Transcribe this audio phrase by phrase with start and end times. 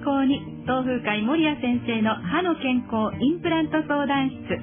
[0.00, 4.56] 健康に東風会守谷先生の歯の健康インプラント相談室。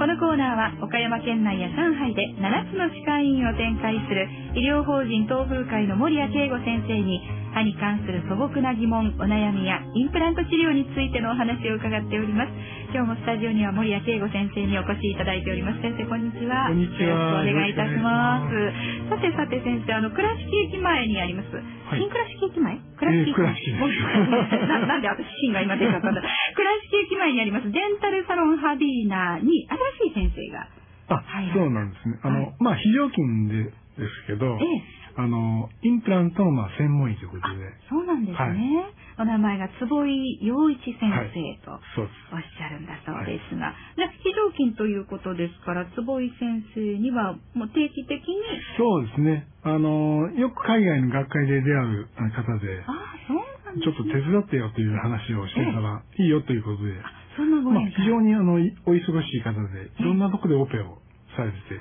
[0.00, 4.24] このコーナーは岡山県内や上海で7つの歯科医院を展開する
[4.56, 7.20] 医療法人東風会の守谷圭吾先生に
[7.52, 12.52] 歯に関する素朴な疑問お悩みやインプラント治療についてのお話を伺っております。
[12.92, 15.80] 今日もスタジオには守谷慶吾先生にお越しいただいております。
[15.84, 16.68] 先生こんにちは。
[16.68, 17.44] こんにちは。
[17.44, 18.52] よろしくお願いいたします。
[19.08, 22.00] さてさて先生あの倉敷駅前にあります、い。
[22.00, 22.80] 新倉敷駅前？
[22.96, 26.20] 倉敷駅前、えーな なんで私芯が今出ちゃったんだ。
[26.20, 27.70] 倉敷駅前にあります。
[27.70, 29.68] デンタルサロンハビーナに
[30.00, 30.68] 新しい先生が
[31.08, 32.18] あ、はいそうなんですね。
[32.22, 32.54] あの、はい。
[32.60, 35.02] まあ、非常勤でですけど、ええ。
[35.14, 38.56] あの、インプラントのまあ専門医ということあで、そうなんですね、はい。
[39.20, 41.76] お名前が坪井陽一先生と。
[41.76, 48.40] おっしゃるんだそうですが、じゃあ非常勤ということですから坪井先生にはもう定期的に
[48.78, 49.46] そうですね。
[49.64, 56.92] あの、よく海外の学会で出会う方で、ああそうちょっと手伝ってよという話をしてたら、いいよということで、
[57.36, 60.98] そんなごまあ、非常にあの、いお忙しい方で、いろんなとこでオペを
[61.36, 61.80] されてて、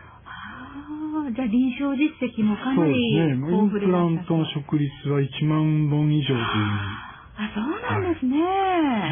[1.33, 3.47] じゃあ臨床実績もかそうでなりすね。
[3.47, 8.37] イン豊富でいプラらっしゃるントの食率は1万本以上という、あそうなんですね、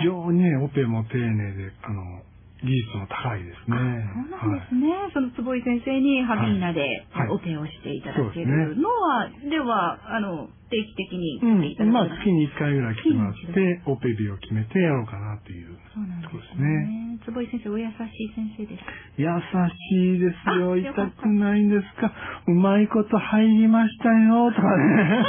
[0.03, 2.21] 非常にね、オペも丁寧で、あの、
[2.59, 3.77] 技術も高いですね。
[3.77, 11.93] あそうなんですね、その坪井先生にハビーナではいオペをしていただけるねのは、ではあの定期的にう来ていただん。
[11.93, 16.98] まあ、く月に1回ぐらい来てもらって、オペ日を決めてやろうかなというそうなんですところですね。
[17.19, 17.25] ね。
[17.25, 17.91] 坪井先生、お優し
[18.23, 18.83] い先生です。
[19.17, 20.71] 優しいですよ。
[20.73, 22.11] あよ痛くないんですか？
[22.47, 24.51] うまいこと入りましたよ。
[24.51, 25.23] とかね。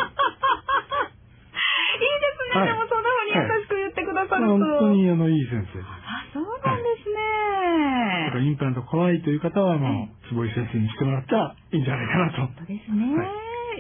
[2.01, 4.57] いいですね、はいでもそんな風に優しく言ってくださると。
[4.57, 5.87] 本当にあの、いい先生です。
[5.87, 7.21] あ、そうなんですだ
[8.33, 8.47] からね。
[8.47, 12.37] インプラント怖いという方はもう、坪井先生にしてもらったらいいんじゃないかなと。
[12.57, 13.15] そうですね。
[13.15, 13.25] は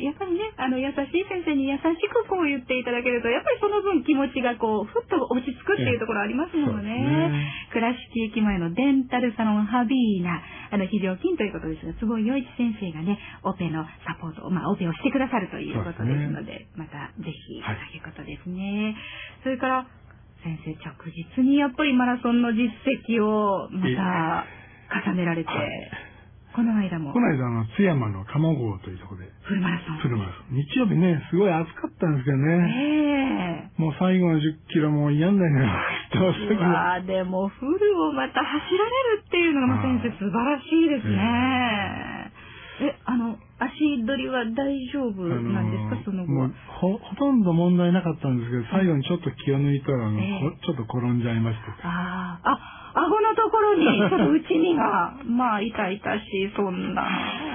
[0.02, 7.28] やっぱりね、あの、優しい先生に優しくこう言っていただけると、やっぱりその分気持ちがこう、ふっと落ち着くっていうところありますものそうですね。
[7.28, 7.52] ね。
[7.72, 18.96] 倉敷駅前のデンタルサロンハビーナ、あの、非常勤ということですが、坪井洋一先生がね、オペのサポート、まあ、オペをしてくださるということですので、またぜひ、はいということですね。
[19.42, 19.86] それから、
[20.42, 22.70] 先生、着実にやっぱりマラソンの実
[23.08, 24.46] 績をまた
[25.10, 26.09] 重ねられて、はい
[26.54, 29.98] この間もこの間、あの、津山の鴨郷というところで、フルマラソン。
[29.98, 30.56] フルマラソン。
[30.56, 33.06] 日曜日ね、すごい暑かったんですけどね。
[33.06, 33.20] ええ
[33.80, 35.72] もう最後の10キロもう嫌になりながら
[36.12, 42.32] 走ってましたでもフルをまた走られるっていうのが、まあ、先生素晴らしいですね。
[42.82, 46.48] え、あの、足取りは大丈夫なんですか、その後は？
[46.48, 46.54] もう。
[46.80, 51.68] ほ、ほとんど問題なかったんですけど、最後にちょっと気を抜いたら、あの、ええこちょっと転んじゃいまして。
[51.84, 52.56] ああ、
[52.96, 57.04] あ、顎のところに、 ちょっと内身が、まあ、痛々しい、そんな。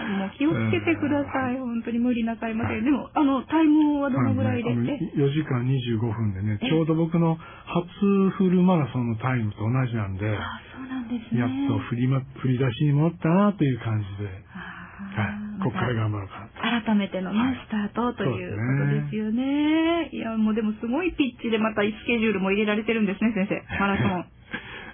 [0.05, 1.57] もう気をつけてください。
[1.57, 2.83] 本当に無理なさいません。
[2.85, 11.41] でも、あの、タイムはどのぐらいですあの4時間25分でね、ええちょうど僕の初フルマラソンのタイムと同じなんで、あそうなんですね。
[11.41, 16.49] やっと振りま、振り出しに戻ったなという感じで、あはいー、ここから頑張ろうか。
[16.85, 20.09] 改めてのね、はいスタートということですよね。
[20.11, 23.79] いや、もうでもすごいピッチでまたスケジュールも入れられてるんですね、先生。
[23.79, 24.25] マラソン。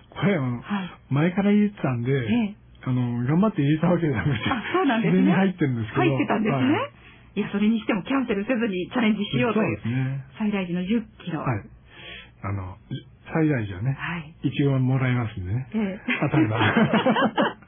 [0.10, 0.92] これ、あの、はい。
[1.10, 5.22] 前から入れてたんで、ええあの、頑張って入れたわけじゃなくて、あ、そうなんですね。
[5.22, 6.02] に入ってるんですけど。
[6.02, 6.64] 入ってたんですね。
[6.74, 6.92] はい
[7.34, 9.80] い、や、それにしてもキャンセルせずにチャレンジしようという。
[9.80, 10.26] そうですね。
[10.38, 11.40] 最大時の10キロ。
[11.40, 11.64] はい。
[12.44, 12.76] あの、
[13.32, 14.36] 最大じゃね、はい。
[14.44, 15.68] いちごもらえますんでね。
[15.74, 17.61] ええ当たればそれも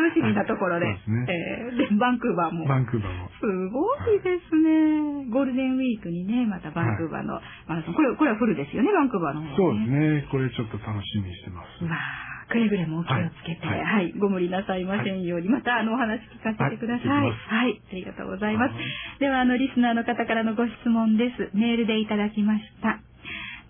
[0.00, 0.88] 楽しみなところで。
[0.88, 2.64] そうですねええで、バンクーバーも。
[2.64, 3.28] バンクーバーも。
[3.36, 5.28] すごいですね。
[5.28, 7.36] ゴールデンウィークにね、またバンクーバーの
[7.68, 7.94] マラソン。
[7.94, 9.54] これ、これはフルですよね、バンクーバーのね。
[9.56, 10.28] そうですね。
[10.32, 11.84] これちょっと楽しみにしてます。
[11.84, 17.06] うわあくれぐれもお気をつけて、は、はいいご無理なさいませんように、またあのお話聞かせてください。
[17.06, 18.74] ははいい、ありがとうございます。
[19.20, 21.56] では、あの、リスナーの方からのご質問です。
[21.56, 22.98] メールでいただきました。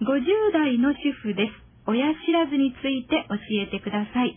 [0.01, 0.25] 50
[0.55, 1.53] 代の主婦です。
[1.87, 4.37] 親知らずについて教えてください。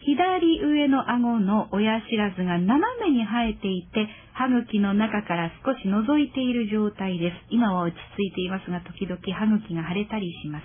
[0.00, 7.36] 左上の顎の親知らずが斜めに生えていて、歯茎の中から少し覗いている状態です。
[7.50, 10.64] 今は落ち着いていますが、時々歯茎が腫れたりします。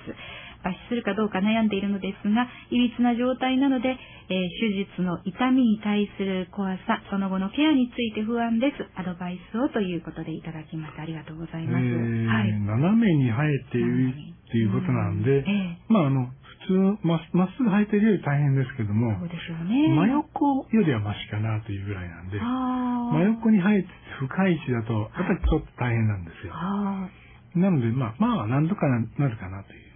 [0.64, 3.96] 抜歯するかどうか悩んでいるのですが、いびつな状態なので、
[4.30, 9.00] えー手術の痛みに対する怖さ、その後のケアについて不安です。
[9.00, 11.04] アドバイスをということでいただきました。
[11.04, 11.86] ありがとうございます。
[11.86, 12.52] えーはい。
[12.60, 14.14] 斜めに生えている
[14.50, 16.34] っていうことなんで、うんえまああの、普
[16.70, 19.10] 通ま、まっすぐ生えてるより大変ですけども、
[19.66, 19.90] ね。
[19.90, 23.90] 真横よりはマシかなというぐらいなんで、真横に生えて
[24.20, 26.54] 深い位置だと、やっぱりちょっと大変なんですよ。
[27.56, 29.90] なので、まあ、まあ、なんとかなるかなという。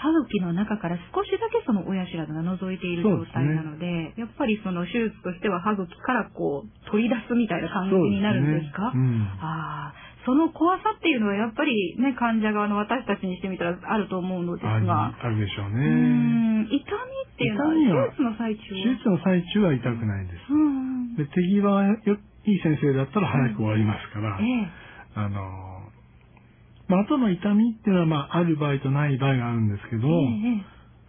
[0.00, 8.92] 歯茎の中から少しだけその親知らずが覗いている状態なので、やっぱりその手術としては歯茎からこう取り出すみたいな感じになるんですか？
[8.94, 9.04] そうですね。
[9.04, 9.28] うん。
[9.44, 9.94] ああ、
[10.24, 15.80] その怖さっていうのはやっぱりね、患者側の私たちにしてみたらあると思うのですが、あるでしょううね。
[15.80, 20.52] ん痛みっていうのは手術の最中手術の最中は痛くないです。
[20.52, 21.16] うん。
[21.16, 24.68] で、手際がよいい先生だったら早く終わりますから、ええ。
[25.14, 25.40] あの、
[26.88, 30.10] まあ、後の痛みっていうのは、まあ、ある場合とない場合があるんですけど、え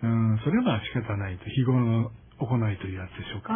[0.03, 0.07] え。
[0.07, 2.11] うん、それは仕方ないと、日頃の
[2.41, 3.53] 行いというやつでしょうか。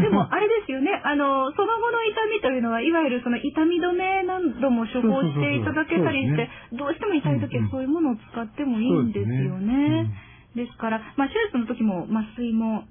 [0.00, 0.94] でもあれですよね。
[1.04, 10.06] あの、その後の痛みというのは、いわゆるその痛み止め何度も処方していただけたりして、どうしても痛い時はそういうものを使ってもいいんですよね。
[10.54, 12.84] ですから、まあ手術の時も麻酔も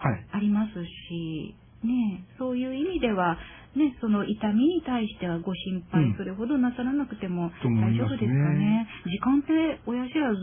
[0.00, 0.26] はい。
[0.32, 0.72] あります
[1.08, 1.54] し、
[1.84, 3.36] ね、そういう意味では、
[3.76, 8.88] ね、その痛みに対してはご心配うんそれほどなさらなくても大丈夫ですかね。
[9.06, 10.40] 時間って親知らず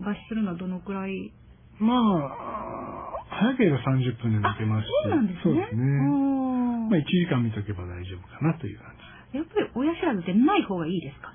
[0.00, 1.32] 抜歯するのはどのくらい？
[1.80, 2.81] まあ、
[3.42, 4.90] 早ければ30分で抜けますし。
[5.04, 5.40] そうなんですね。
[5.42, 5.82] そうですね。
[5.98, 8.92] あまあ、1時間見とけば大丈夫かなという感
[9.32, 9.38] じ。
[9.38, 11.32] ーやっぱり親知らずってない方がいいですか？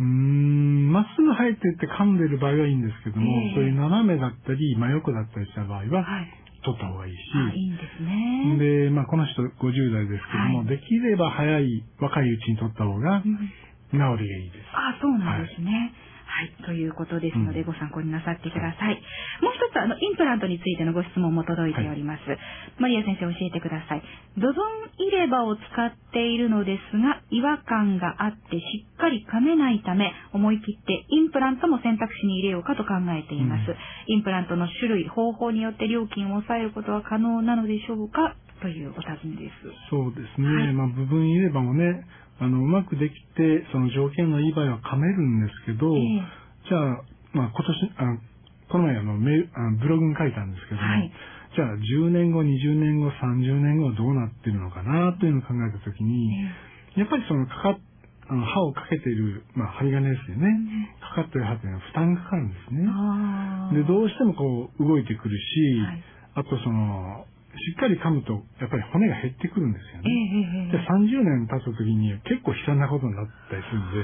[0.00, 6.32] うーん、まっすぐ生えてって噛んでる場合はいいんですけども、ええそういう斜めだったり、真横だったりした場合は、はい。
[6.64, 8.88] 取った方がいいし、あいいんですね。
[8.88, 13.36] で、まあ、この人50代ですけども、はいできれば早い、若いうちに取った方がうん
[13.92, 14.66] 治りがいいです。
[14.72, 15.70] あそうなんですね。
[15.70, 15.92] はい、
[16.64, 19.00] ということですので、うんご参考になさってください。
[19.40, 22.22] もう一つ、あの、インプラントについてのご質問も届いております。
[22.78, 24.02] マリア先生教えてください。
[24.36, 33.70] ドゾン入れ歯を使っているのですが、違和感があってしっかり噛めないため、思い切ってインプラントも選択肢に入れようかと考えています。
[33.70, 33.76] うん
[34.06, 38.36] インプラントの種類、方法によって料金を抑えることは可能なのでしょうか？
[38.60, 39.54] というお尋ねです。
[39.90, 40.46] そうですね。
[40.46, 42.04] はいまあ、部分入れ歯もね、
[42.40, 46.22] あの、うまくできて、その条件のいい場合は噛めるんですけど、ええ。
[46.68, 47.02] じゃあ、
[47.32, 48.18] まあ、今年、あの
[48.68, 51.12] この前あのメあのブログに書いたんですけども、はい。
[51.54, 56.32] じゃあ10年後、20年後、30年後どうなってるのかなというのを考えたときに、
[56.96, 57.78] やっぱりそのかかっ
[58.28, 60.48] あの歯をかけている、まあ、針金ですよね。
[61.00, 62.80] かかっている歯というのは負担がかかるんですね。
[63.76, 66.04] で、どうしてもこう動いてくるし、はい。
[66.36, 70.72] あとその、しっかり噛むと、やっぱり骨が減ってくるんですよええね。
[70.72, 74.02] でええええ30年経った時に結構悲惨なことになったりするんで、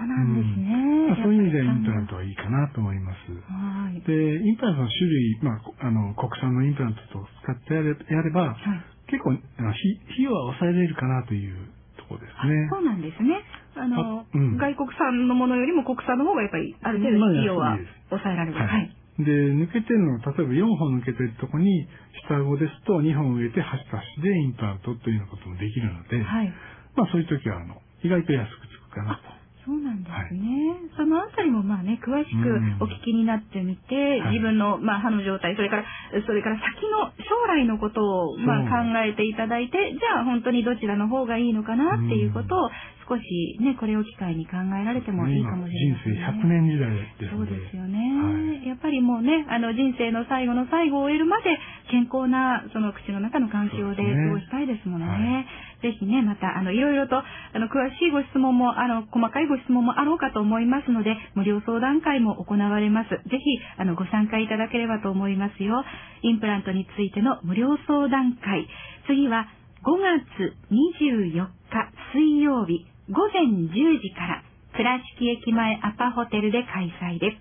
[0.00, 1.08] そうなんですね。
[1.08, 2.10] まあ、そういう意味でインプラント。
[2.12, 3.32] トはいいかなと思います。
[3.52, 4.00] はい。
[4.06, 8.80] で、インプラントの種類、まあ、こあの、国産のインプラントと使ってやれやれば、はい
[9.10, 9.74] 結構、あの費
[10.06, 11.56] 費用は抑えれるかなという
[11.98, 12.68] ところですね。
[12.70, 13.42] そうなんですね。
[13.74, 17.76] あの、あうん外国産のものよりも国産の方がやっぱりある程度まあ費用は
[18.08, 18.56] 抑えられる。
[18.56, 18.86] ははいい。
[18.86, 18.90] い。
[19.24, 21.86] で、抜けてるのが、例えば4本抜けてるとこに、
[22.28, 26.52] 下顎ですと2本植えて端と端でインプラントというようなこともできるので、はい。
[26.96, 29.40] まあそういう時は、あの、意外と安くつくかなと。
[29.64, 30.90] そうなんですね。
[30.96, 35.84] そのあたりもまあね、詳しうんくお聞きになってみて、はい自分のまあ歯の状態、それから、
[36.26, 42.70] それから先の将来のことをまあ考えていただいて、じゃあ本当にどちらの方がいいのかなっていうことを
[43.10, 46.22] 少しね、これを機会に考えられてもいいかもしれませんね。
[46.22, 47.58] 今人生100年時代ですそうので。
[47.58, 51.58] ですよね、はいやっぱりもうね、あの人生の最後の最後を終えるまで
[51.90, 55.10] 健康なその口の中の環境で過ごしたいですものね。
[55.10, 57.24] はいぜひね、またあのいろいろとあ
[57.56, 63.08] の詳しいご質問もあの細かいご質問もあろうかと思いますので、無料相談会も行われます。
[63.08, 63.40] ぜひ
[63.78, 65.82] あのご参加いただければと思いますよ。
[66.20, 68.68] インプラントについての無料相談会。
[69.08, 69.48] 次は
[69.82, 73.66] 5月24日水曜日午前10
[73.98, 74.86] 時から倉
[75.18, 77.38] 敷駅前アパホテルで開催です。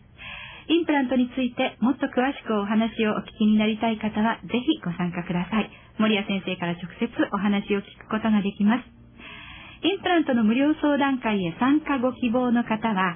[0.69, 5.69] インプラントについてもっと詳しくお話をお聞きになりたい方はぜひご参加ください。
[6.01, 8.85] 森谷先生から直接お話を聞くことができます。
[9.85, 13.15] インプラントの無料相談会へ参加ご希望の方は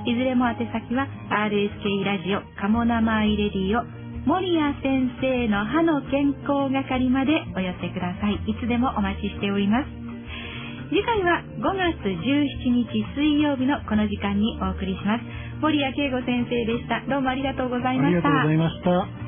[0.06, 3.84] いずれも宛先は RSK ラジオカモ生イレディオ
[4.26, 8.36] 森谷先生の歯の健康係までお寄せください。
[8.48, 10.03] いつでもお待ちしております。
[10.94, 12.86] 次回は5月17日
[13.18, 15.26] 水曜日のこの時間にお送りします。
[15.60, 17.02] 森谷慶吾先生でした。
[17.10, 18.22] どうもありがとうございました。
[18.22, 18.84] ありがとうございまし
[19.18, 19.23] た。